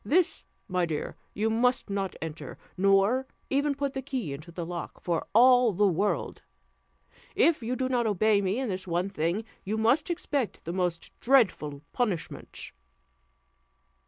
[0.03, 4.99] This, my dear, you must not enter, nor even put the key into the lock,
[4.99, 6.41] for all the world.
[7.35, 11.11] If you do not obey me in this one thing, you must expect the most
[11.19, 12.71] dreadful punishments."